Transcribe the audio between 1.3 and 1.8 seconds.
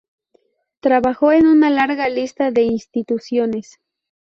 en una